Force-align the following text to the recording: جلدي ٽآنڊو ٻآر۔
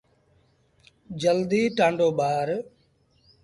جلدي 1.21 1.61
ٽآنڊو 1.77 2.09
ٻآر۔ 2.19 2.47